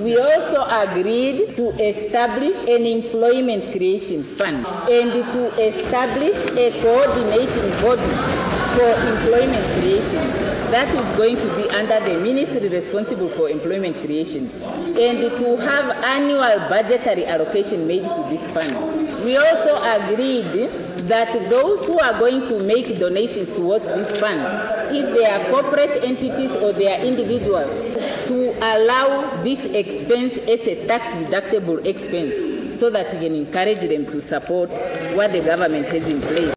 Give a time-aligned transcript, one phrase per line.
[0.00, 8.59] We also agreed to establish an employment creation fund and to establish a coordinating body
[8.76, 14.48] for employment creation that is going to be under the ministry responsible for employment creation
[14.96, 19.24] and to have annual budgetary allocation made to this fund.
[19.24, 20.70] We also agreed
[21.08, 24.40] that those who are going to make donations towards this fund,
[24.94, 27.72] if they are corporate entities or they are individuals,
[28.28, 34.06] to allow this expense as a tax deductible expense so that we can encourage them
[34.06, 34.70] to support
[35.14, 36.48] what the government has in place.